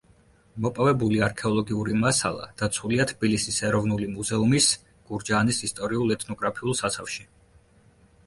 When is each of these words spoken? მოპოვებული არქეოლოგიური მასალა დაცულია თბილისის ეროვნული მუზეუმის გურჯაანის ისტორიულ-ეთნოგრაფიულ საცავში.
მოპოვებული 0.65 1.19
არქეოლოგიური 1.25 1.97
მასალა 2.03 2.47
დაცულია 2.61 3.05
თბილისის 3.11 3.59
ეროვნული 3.69 4.09
მუზეუმის 4.15 4.69
გურჯაანის 5.11 5.61
ისტორიულ-ეთნოგრაფიულ 5.69 6.79
საცავში. 6.81 7.27